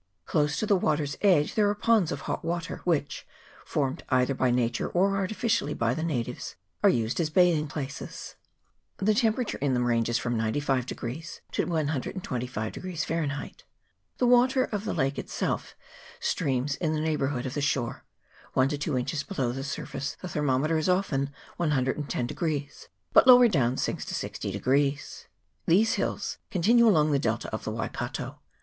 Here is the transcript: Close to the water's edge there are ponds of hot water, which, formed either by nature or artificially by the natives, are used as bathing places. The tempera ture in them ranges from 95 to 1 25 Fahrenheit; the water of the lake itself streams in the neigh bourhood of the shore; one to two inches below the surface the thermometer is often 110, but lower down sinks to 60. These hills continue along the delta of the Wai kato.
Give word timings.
Close 0.25 0.57
to 0.57 0.65
the 0.65 0.75
water's 0.75 1.15
edge 1.21 1.53
there 1.53 1.69
are 1.69 1.75
ponds 1.75 2.11
of 2.11 2.21
hot 2.21 2.43
water, 2.43 2.81
which, 2.85 3.27
formed 3.63 4.03
either 4.09 4.33
by 4.33 4.49
nature 4.49 4.89
or 4.89 5.15
artificially 5.15 5.75
by 5.75 5.93
the 5.93 6.01
natives, 6.01 6.55
are 6.81 6.89
used 6.89 7.19
as 7.19 7.29
bathing 7.29 7.67
places. 7.67 8.33
The 8.97 9.13
tempera 9.13 9.45
ture 9.45 9.59
in 9.59 9.75
them 9.75 9.85
ranges 9.85 10.17
from 10.17 10.35
95 10.35 10.87
to 10.87 11.65
1 11.67 11.87
25 12.23 12.99
Fahrenheit; 13.03 13.63
the 14.17 14.25
water 14.25 14.63
of 14.63 14.85
the 14.85 14.93
lake 14.95 15.19
itself 15.19 15.75
streams 16.19 16.73
in 16.77 16.93
the 16.93 16.99
neigh 16.99 17.15
bourhood 17.17 17.45
of 17.45 17.53
the 17.53 17.61
shore; 17.61 18.03
one 18.53 18.69
to 18.69 18.79
two 18.79 18.97
inches 18.97 19.21
below 19.21 19.51
the 19.51 19.63
surface 19.63 20.17
the 20.19 20.27
thermometer 20.27 20.79
is 20.79 20.89
often 20.89 21.29
110, 21.57 22.67
but 23.13 23.27
lower 23.27 23.47
down 23.47 23.77
sinks 23.77 24.03
to 24.05 24.15
60. 24.15 24.97
These 25.67 25.93
hills 25.93 26.39
continue 26.49 26.87
along 26.87 27.11
the 27.11 27.19
delta 27.19 27.51
of 27.53 27.65
the 27.65 27.71
Wai 27.71 27.87
kato. 27.89 28.39